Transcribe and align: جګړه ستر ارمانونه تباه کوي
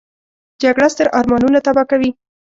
جګړه 0.61 0.87
ستر 0.93 1.07
ارمانونه 1.19 1.59
تباه 1.65 1.85
کوي 1.91 2.09